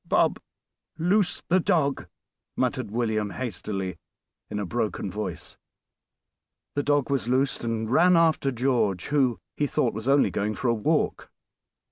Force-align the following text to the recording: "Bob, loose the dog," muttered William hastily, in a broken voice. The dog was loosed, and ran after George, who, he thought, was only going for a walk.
"Bob, 0.03 0.39
loose 0.97 1.43
the 1.49 1.59
dog," 1.59 2.07
muttered 2.55 2.89
William 2.89 3.29
hastily, 3.29 3.99
in 4.49 4.57
a 4.57 4.65
broken 4.65 5.11
voice. 5.11 5.59
The 6.73 6.81
dog 6.81 7.11
was 7.11 7.27
loosed, 7.27 7.63
and 7.63 7.87
ran 7.87 8.17
after 8.17 8.51
George, 8.51 9.09
who, 9.09 9.37
he 9.55 9.67
thought, 9.67 9.93
was 9.93 10.07
only 10.07 10.31
going 10.31 10.55
for 10.55 10.69
a 10.69 10.73
walk. 10.73 11.29